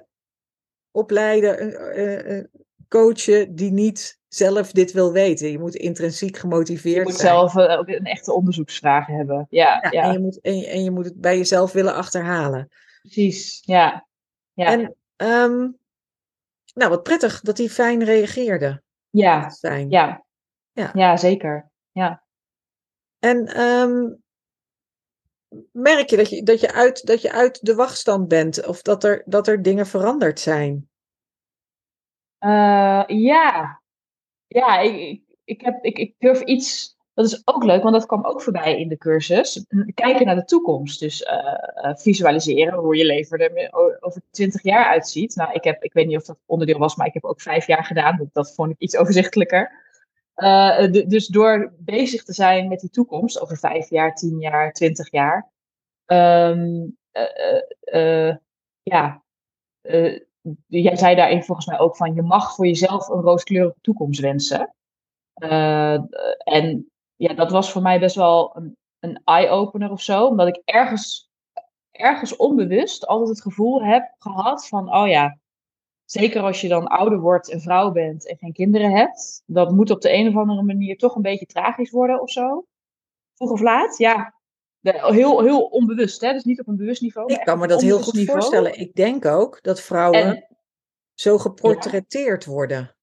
[0.90, 2.44] opleiden, uh, uh,
[2.88, 5.50] coachen die niet zelf dit wil weten.
[5.50, 7.34] Je moet intrinsiek gemotiveerd zijn.
[7.34, 9.46] Je moet zelf ook een echte onderzoeksvraag hebben.
[9.50, 10.02] Ja, ja, ja.
[10.02, 12.68] En, je moet, en, je, en je moet het bij jezelf willen achterhalen.
[13.00, 14.06] Precies, ja.
[14.52, 14.66] ja.
[14.66, 15.78] En Um,
[16.74, 18.82] nou, wat prettig dat hij fijn reageerde.
[19.10, 19.90] Ja, fijn.
[19.90, 20.24] Ja.
[20.72, 20.90] Ja.
[20.94, 21.70] ja, zeker.
[21.90, 22.24] Ja.
[23.18, 24.22] En um,
[25.72, 29.04] merk je dat je, dat, je uit, dat je uit de wachtstand bent of dat
[29.04, 30.88] er, dat er dingen veranderd zijn?
[32.40, 33.82] Uh, ja,
[34.46, 36.95] ja ik, ik, ik, heb, ik, ik durf iets.
[37.16, 39.64] Dat is ook leuk, want dat kwam ook voorbij in de cursus.
[39.94, 41.00] Kijken naar de toekomst.
[41.00, 45.34] Dus uh, visualiseren hoe je leven er over 20 jaar uitziet.
[45.34, 47.66] Nou, ik, heb, ik weet niet of dat onderdeel was, maar ik heb ook vijf
[47.66, 48.16] jaar gedaan.
[48.16, 49.84] Dat, dat vond ik iets overzichtelijker.
[50.36, 55.10] Uh, dus door bezig te zijn met die toekomst over vijf jaar, tien jaar, twintig
[55.10, 55.50] jaar.
[56.06, 56.96] Um,
[58.82, 59.22] ja,
[60.66, 64.74] jij zei daarin volgens mij ook van je mag voor jezelf een rooskleurige toekomst wensen.
[66.44, 70.62] En ja, dat was voor mij best wel een, een eye-opener of zo, omdat ik
[70.64, 71.30] ergens,
[71.90, 75.38] ergens onbewust altijd het gevoel heb gehad van, oh ja,
[76.04, 79.90] zeker als je dan ouder wordt en vrouw bent en geen kinderen hebt, dat moet
[79.90, 82.66] op de een of andere manier toch een beetje tragisch worden of zo.
[83.34, 84.34] Vroeg of laat, ja.
[84.80, 86.32] Heel, heel onbewust, hè?
[86.32, 87.32] dus niet op een bewust niveau.
[87.32, 88.78] Ik kan me dat heel goed voorstellen.
[88.78, 90.46] Ik denk ook dat vrouwen
[91.14, 92.95] zo geportretteerd worden.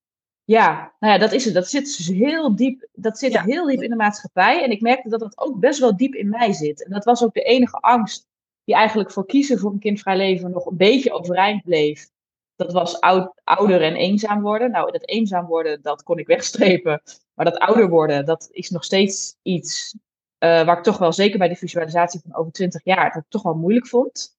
[0.45, 1.53] Ja, nou ja, dat is het.
[1.53, 4.63] Dat zit dus heel diep, dat zit heel diep in de maatschappij.
[4.63, 6.83] En ik merkte dat dat ook best wel diep in mij zit.
[6.85, 8.27] En dat was ook de enige angst
[8.63, 12.09] die eigenlijk voor kiezen voor een kindvrij leven nog een beetje overeind bleef.
[12.55, 14.71] Dat was oud, ouder en eenzaam worden.
[14.71, 17.01] Nou, dat eenzaam worden, dat kon ik wegstrepen.
[17.33, 19.95] Maar dat ouder worden, dat is nog steeds iets
[20.43, 23.29] uh, waar ik toch wel, zeker bij de visualisatie van over 20 jaar, dat ik
[23.29, 24.37] toch wel moeilijk vond.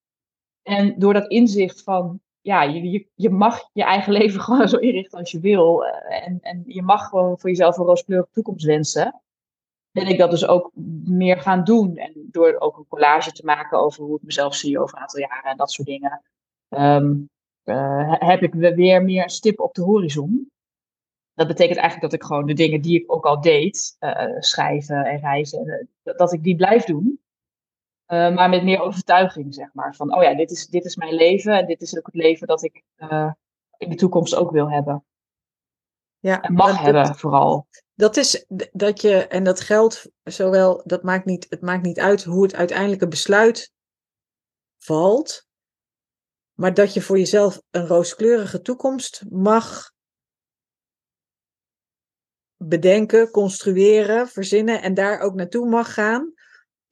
[0.62, 5.18] En door dat inzicht van, ja, je, je, mag je eigen leven gewoon zo inrichten
[5.18, 5.84] als je wil.
[5.84, 9.20] Uh, en, en je mag gewoon voor jezelf een rooskleurige toekomst wensen.
[9.90, 10.70] Ben ik dat dus ook
[11.04, 11.96] meer gaan doen.
[11.96, 15.20] En door ook een collage te maken over hoe ik mezelf zie over een aantal
[15.20, 16.22] jaren en dat soort dingen.
[16.68, 17.28] Um,
[17.64, 20.50] uh, heb ik weer meer een stip op de horizon.
[21.34, 25.04] Dat betekent eigenlijk dat ik gewoon de dingen die ik ook al deed, uh, schrijven
[25.04, 27.23] en reizen, dat ik die blijf doen.
[28.08, 29.94] Uh, maar met meer overtuiging, zeg maar.
[29.94, 32.46] Van, oh ja, dit is, dit is mijn leven en dit is ook het leven
[32.46, 33.32] dat ik uh,
[33.76, 35.04] in de toekomst ook wil hebben.
[36.18, 37.66] Ja, en mag dat, hebben, vooral.
[37.94, 42.24] Dat is dat je, en dat geldt zowel, dat maakt niet, het maakt niet uit
[42.24, 43.72] hoe het uiteindelijke besluit
[44.78, 45.46] valt,
[46.52, 49.92] maar dat je voor jezelf een rooskleurige toekomst mag
[52.56, 56.33] bedenken, construeren, verzinnen en daar ook naartoe mag gaan.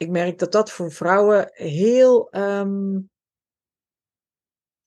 [0.03, 3.11] Ik merk dat dat voor vrouwen heel um,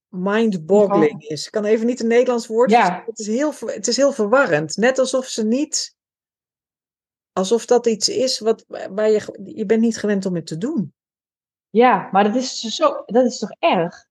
[0.08, 1.46] mind-boggling is.
[1.46, 2.70] Ik kan even niet een Nederlands woord.
[2.70, 3.02] Ja.
[3.06, 4.76] Het, is heel, het is heel verwarrend.
[4.76, 5.94] Net alsof ze niet.
[7.32, 9.50] Alsof dat iets is wat, waar je.
[9.54, 10.94] Je bent niet gewend om het te doen.
[11.70, 14.06] Ja, maar dat is, zo, dat is toch erg?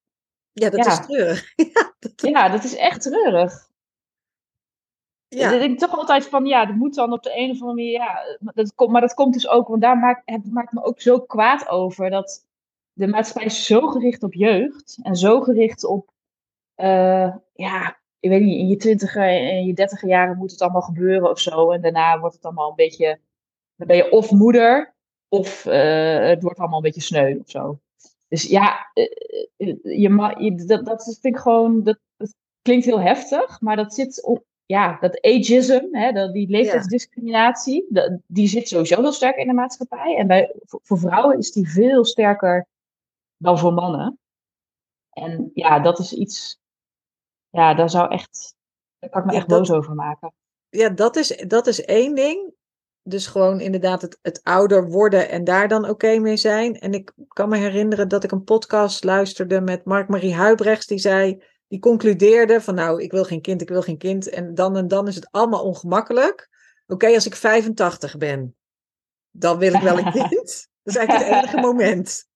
[0.51, 1.53] Ja, dat is treurig.
[1.73, 2.13] ja, dat...
[2.15, 3.64] ja, dat is echt treurig.
[5.27, 5.51] Ja.
[5.51, 7.91] Ik denk toch altijd van, ja, dat moet dan op de een of andere manier,
[7.91, 11.01] ja, dat komt, maar dat komt dus ook, want daar maakt het maakt me ook
[11.01, 12.47] zo kwaad over, dat
[12.93, 16.11] de maatschappij is zo gericht op jeugd en zo gericht op,
[16.75, 20.81] uh, ja, ik weet niet, in je twintiger en je dertiger jaren moet het allemaal
[20.81, 23.19] gebeuren of zo, en daarna wordt het allemaal een beetje,
[23.75, 24.95] dan ben je of moeder,
[25.29, 27.79] of uh, het wordt allemaal een beetje sneu of zo.
[28.27, 29.05] Dus ja, uh,
[29.57, 34.23] je, je, dat, dat vind ik gewoon, dat, dat klinkt heel heftig, maar dat zit
[34.65, 37.87] ja, dat ageism, hè, dat, die leeftijdsdiscriminatie,
[38.27, 40.15] die zit sowieso heel sterk in de maatschappij.
[40.17, 42.67] En bij, voor, vrouwen is die veel sterker
[43.37, 44.19] dan voor mannen.
[45.09, 46.59] En ja, dat is iets,
[47.49, 48.55] ja, daar zou echt,
[48.99, 50.33] daar kan ik me echt boos over maken.
[50.69, 52.53] Ja, dat is, dat is één ding.
[53.07, 56.79] Dus gewoon inderdaad het, het ouder worden en daar dan oké mee zijn.
[56.79, 60.87] En ik kan me herinneren dat ik een podcast luisterde met Mark-Marie Huibrechts.
[60.87, 64.29] Die zei, die concludeerde van nou, ik wil geen kind, ik wil geen kind.
[64.29, 66.49] En dan en dan is het allemaal ongemakkelijk.
[66.87, 68.55] Oké, als ik 85 ben,
[69.31, 70.69] dan wil ik wel een kind.
[70.83, 72.27] Dat is eigenlijk het enige moment.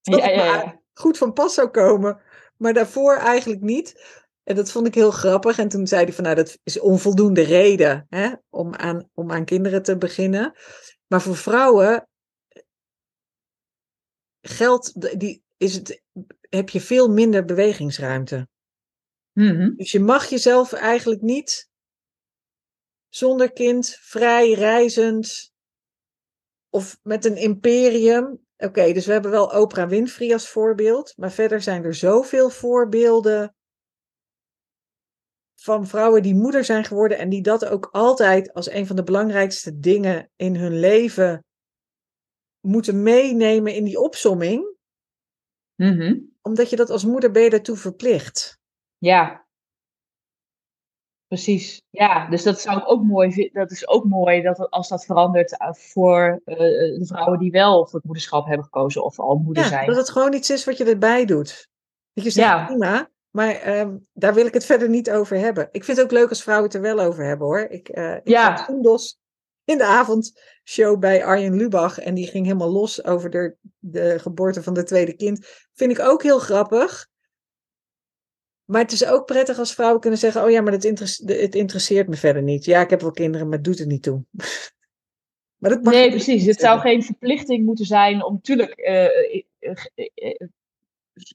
[0.00, 0.80] Dat ja, ja, ja.
[0.92, 2.20] goed van pas zou komen.
[2.56, 4.04] Maar daarvoor eigenlijk niet.
[4.42, 5.58] En dat vond ik heel grappig.
[5.58, 9.44] En toen zei hij van nou, dat is onvoldoende reden hè, om, aan, om aan
[9.44, 10.54] kinderen te beginnen.
[11.06, 12.08] Maar voor vrouwen
[14.40, 16.02] geldt, die, is het,
[16.40, 18.48] heb je veel minder bewegingsruimte.
[19.36, 19.74] Mhm.
[19.76, 21.68] Dus je mag jezelf eigenlijk niet
[23.08, 25.52] zonder kind, vrij, reizend
[26.70, 28.44] of met een imperium.
[28.56, 33.54] Oké, dus we hebben wel Oprah Winfrey als voorbeeld, maar verder zijn er zoveel voorbeelden
[35.54, 39.02] van vrouwen die moeder zijn geworden en die dat ook altijd als een van de
[39.02, 41.44] belangrijkste dingen in hun leven
[42.60, 44.76] moeten meenemen in die opsomming.
[45.74, 46.20] Mhm.
[46.42, 48.55] Omdat je dat als moeder ben je daartoe verplicht.
[49.06, 49.44] Ja.
[51.26, 51.82] Precies.
[51.90, 53.52] Ja, dus dat zou ik ook mooi vinden.
[53.52, 57.84] Dat is ook mooi dat als dat verandert eh, voor uh, de vrouwen die wel
[57.86, 59.86] voor het moederschap hebben gekozen of al moeder ja, zijn.
[59.86, 61.68] Dat het gewoon iets is wat je erbij doet.
[62.12, 62.64] Dat je zegt, ja.
[62.64, 65.68] prima, Maar ehm, daar wil ik het verder niet over hebben.
[65.70, 67.60] Ik vind het ook leuk als vrouwen het er wel over hebben hoor.
[67.60, 68.68] Ik, uh, ik Ja.
[69.64, 71.98] in de avondshow bij Arjen Lubach.
[71.98, 75.46] En die ging helemaal los over de, de geboorte van de tweede kind.
[75.74, 77.08] Vind ik ook heel grappig.
[78.66, 81.34] Maar het is ook prettig als vrouwen kunnen zeggen: Oh ja, maar het, interesse- de-
[81.34, 82.64] het interesseert me verder niet.
[82.64, 84.24] Ja, ik heb wel kinderen, maar het doet er niet toe.
[85.60, 86.46] maar dat mag Nee, precies.
[86.46, 89.76] Het zou geen verplichting moeten zijn om natuurlijk eh, eh,
[90.14, 90.48] eh,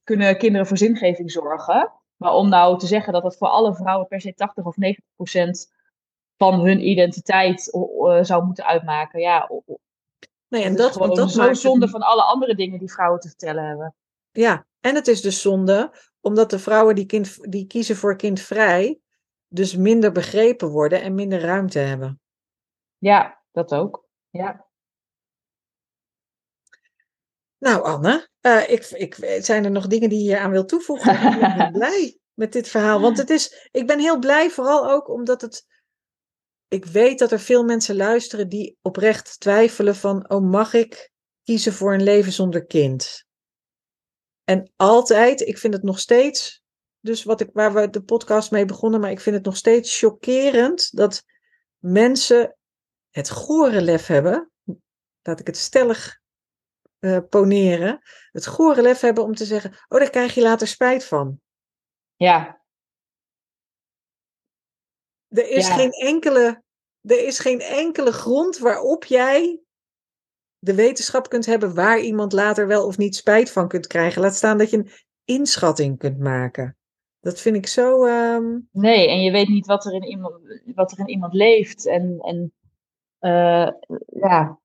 [0.03, 1.91] kunnen kinderen voor zingeving zorgen.
[2.15, 5.05] Maar om nou te zeggen dat het voor alle vrouwen per se 80 of 90
[5.15, 5.71] procent
[6.37, 7.61] van hun identiteit
[8.21, 9.19] zou moeten uitmaken.
[9.19, 9.49] Ja,
[10.51, 12.91] Nee, en het dat, is gewoon dat zo het zonde van alle andere dingen die
[12.91, 13.95] vrouwen te vertellen hebben.
[14.31, 15.91] Ja, en het is dus zonde,
[16.21, 18.99] omdat de vrouwen die, kind, die kiezen voor kindvrij,
[19.47, 22.21] dus minder begrepen worden en minder ruimte hebben.
[22.97, 24.07] Ja, dat ook.
[24.29, 24.69] Ja.
[27.57, 31.13] Nou, Anne, eh, ik, ik, zijn er nog dingen die je aan wil toevoegen?
[31.13, 33.01] Ik ben blij met dit verhaal.
[33.01, 35.65] Want het is, ik ben heel blij, vooral ook omdat het.
[36.67, 41.11] Ik weet dat er veel mensen luisteren die oprecht twijfelen van, oh, mag ik
[41.43, 43.25] kiezen voor een leven zonder kind?
[44.43, 46.63] En altijd, ik vind het nog steeds,
[46.99, 49.99] dus wat ik, waar we de podcast mee begonnen, maar ik vind het nog steeds
[49.99, 51.23] chockerend dat
[51.77, 52.57] mensen
[53.09, 54.51] het gore lef hebben,
[55.21, 56.19] laat ik het stellig
[56.99, 57.99] eh, poneren,
[58.31, 61.41] het gore lef hebben om te zeggen, oh, daar krijg je later spijt van.
[62.15, 62.61] Ja,
[65.31, 65.73] Er is, Ja.
[65.75, 66.63] geen, enkele,
[67.01, 69.61] er is geen enkele grond waarop jij
[70.63, 74.21] de wetenschap kunt hebben waar iemand later wel of niet spijt van kunt krijgen.
[74.21, 74.91] Laat staan dat je een
[75.25, 76.77] inschatting kunt maken.
[77.19, 78.05] Dat vind ik zo.
[78.05, 80.35] ehm, nee, en je weet niet wat er in iemand,
[80.75, 81.87] wat er in iemand leeft.
[81.87, 82.53] En, en
[83.19, 83.69] eh,
[84.05, 84.59] ja,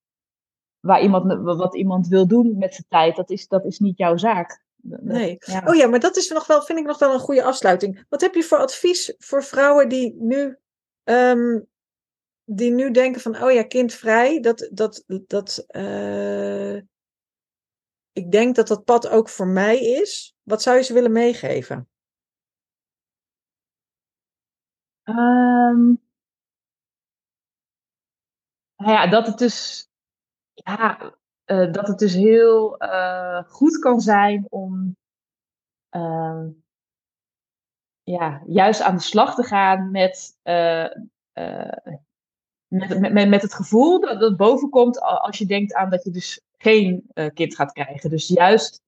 [0.81, 4.17] waar iemand, wat iemand wil doen met zijn tijd, dat is, dat is niet jouw
[4.17, 4.65] zaak.
[4.83, 5.37] Nee.
[5.39, 5.63] Ja.
[5.67, 8.05] Oh ja, maar dat is nog wel, vind ik nog wel een goede afsluiting.
[8.09, 10.57] Wat heb je voor advies voor vrouwen die nu,
[11.05, 11.61] ehm,
[12.47, 16.77] die nu denken van, oh ja, kindvrij, dat, dat, dat, eh,
[18.13, 20.35] ik denk dat dat pad ook voor mij is.
[20.43, 21.89] Wat zou je ze willen meegeven?
[25.03, 25.95] Ehm,
[28.77, 29.89] nou ja, dat het dus,
[30.55, 34.97] ja, eh, dat het dus heel eh, goed kan zijn om
[35.89, 36.51] ehm,
[38.03, 40.39] ja, juist aan de slag te gaan met,
[42.69, 46.41] met, met, met, het gevoel dat dat bovenkomt als je denkt aan dat je dus
[46.59, 48.11] geen eh, kind gaat krijgen.
[48.11, 48.83] Dus juist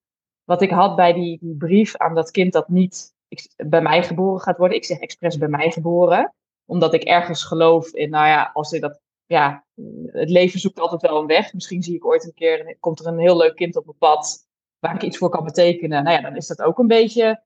[0.44, 4.02] wat ik had bij die, die brief aan dat kind dat niet ik- bij mij
[4.02, 4.76] geboren gaat worden.
[4.76, 6.34] Ik zeg expres bij mij geboren.
[6.66, 9.64] Omdat ik ergens geloof in, nou ja, als ik dat, ja,
[10.06, 11.52] het leven zoekt altijd wel een weg.
[11.52, 14.46] Misschien zie ik ooit een keer, komt er een heel leuk kind op mijn pad
[14.78, 16.04] waar ik iets voor kan betekenen.
[16.04, 17.42] Nou ja, dan is dat ook een beetje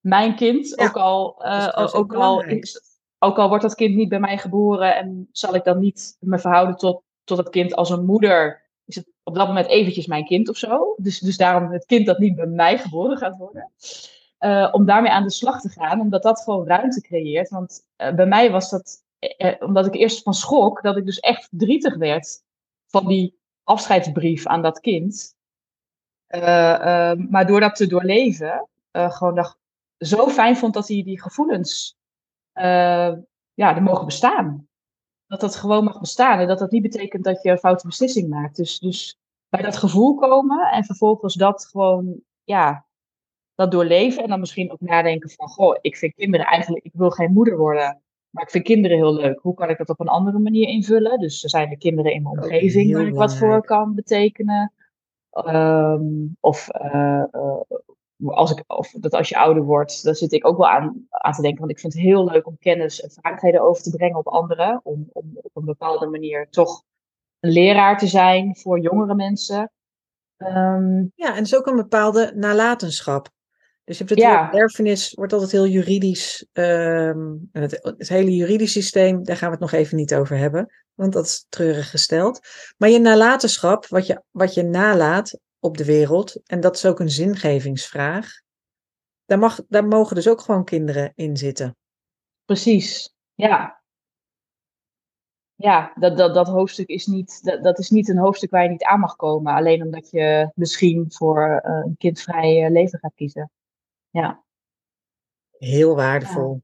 [0.00, 0.68] mijn kind.
[0.68, 4.38] Ja, ook al, trouwens ook al, is- ook al wordt dat kind niet bij mij
[4.38, 8.62] geboren en zal ik dan niet me verhouden tot, tot het kind als een moeder,
[8.84, 10.94] is het op dat moment eventjes mijn kind of zo.
[10.96, 13.72] Dus, dus daarom het kind dat niet bij mij geboren gaat worden.
[14.38, 17.48] Eh, om daarmee aan de slag te gaan, omdat dat gewoon ruimte creëert.
[17.48, 21.18] Want eh, bij mij was dat, eh, omdat ik eerst van schrok, dat ik dus
[21.18, 22.42] echt verdrietig werd
[22.86, 25.36] van die afscheidsbrief aan dat kind.
[27.28, 29.58] Maar door dat te doorleven, gewoon dacht,
[29.98, 31.97] zo fijn vond dat hij die gevoelens
[32.58, 33.16] eh,
[33.54, 34.68] ja, er mogen bestaan.
[35.26, 38.28] Dat dat gewoon mag bestaan en dat dat niet betekent dat je een foute beslissing
[38.28, 38.56] maakt.
[38.56, 39.18] Dus, dus
[39.48, 42.86] bij dat gevoel komen en vervolgens dat gewoon, ja,
[43.54, 47.10] dat doorleven en dan misschien ook nadenken van, goh, ik vind kinderen eigenlijk, ik wil
[47.10, 49.40] geen moeder worden, maar ik vind kinderen heel leuk.
[49.40, 51.18] Hoe kan ik dat op een andere manier invullen?
[51.18, 54.72] Dus er zijn er kinderen in mijn Ook omgeving waar ik wat voor kan betekenen.
[55.30, 57.60] Ehm, of eh, eh,
[58.24, 61.34] als ik, of dat als je ouder wordt, daar zit ik ook wel aan, aan
[61.34, 61.60] te denken.
[61.60, 64.80] Want ik vind het heel leuk om kennis en vaardigheden over te brengen op anderen.
[64.82, 66.82] Om, om op een bepaalde manier toch
[67.40, 69.72] een leraar te zijn voor jongere mensen.
[70.36, 73.28] Ehm, Ja, en het is ook een bepaalde nalatenschap.
[73.84, 74.52] Dus je hebt het Ja.
[74.52, 76.46] erfenis, wordt altijd heel juridisch.
[76.52, 77.18] ehm,
[77.52, 80.72] en het, het hele juridisch systeem, daar gaan we het nog even niet over hebben.
[80.94, 82.40] Want dat is treurig gesteld.
[82.76, 87.00] Maar je nalatenschap, wat je, wat je nalaat op de wereld, en dat is ook
[87.00, 88.40] een zingevingsvraag.
[89.28, 91.76] Daar, mag, daar mogen dus ook gewoon kinderen in zitten.
[92.44, 93.82] precies, ja.
[95.54, 98.68] Ja, dat, dat, dat hoofdstuk is niet, dat, dat is niet een hoofdstuk waar je
[98.68, 99.54] niet aan mag komen.
[99.54, 103.50] Alleen omdat je misschien voor eh, een kindvrij eh, leven gaat kiezen.
[104.10, 104.42] Ja,
[105.50, 106.62] Heel waardevol.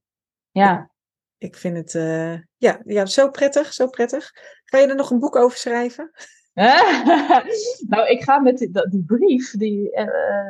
[0.51, 0.91] ja.
[1.39, 4.33] Ik vind het eh, ja, ja, zo prettig, zo prettig.
[4.65, 6.11] Ga je er nog een boek over schrijven?
[7.93, 9.91] nou, ik ga met die, die brief, die,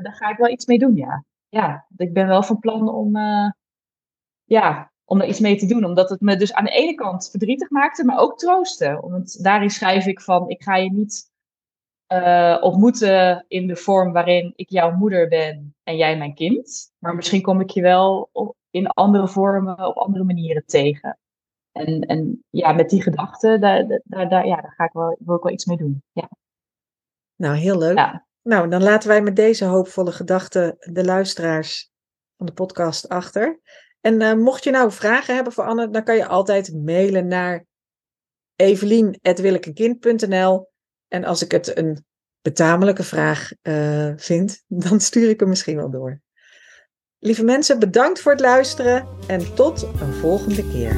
[0.03, 1.25] daar ga ik wel iets mee doen, ja.
[1.55, 3.51] Ja, ik ben wel van plan om, uh,
[4.45, 5.85] ja, om er iets mee te doen.
[5.85, 8.99] Omdat het me dus aan de ene kant verdrietig maakte, maar ook troostte.
[9.01, 11.33] Want daarin schrijf ik van, ik ga je niet
[12.13, 16.93] uh, ontmoeten in de vorm waarin ik jouw moeder ben en jij mijn kind.
[16.99, 21.19] Maar misschien kom ik je wel op, in andere vormen, op andere manieren tegen.
[21.73, 25.37] En, en ja, met die gedachten, daar, daar, daar, ja, daar ga ik wel, wil
[25.37, 26.03] ik wel iets mee doen.
[26.13, 26.29] Ja.
[27.37, 27.97] Nou, heel leuk.
[27.97, 28.27] Ja.
[28.45, 31.91] Nou, dan laten wij met deze hoopvolle gedachten de luisteraars
[32.37, 33.61] van de podcast achter.
[34.01, 37.65] En uh, mocht je nou vragen hebben voor Anne, dan kan je altijd mailen naar
[38.57, 40.71] evelien.willekenkind.nl
[41.09, 42.05] En als ik het een
[42.43, 46.21] betamelijke vraag uh, vind, dan stuur ik hem misschien wel door.
[47.19, 50.97] Lieve mensen, bedankt voor het luisteren en tot een volgende keer.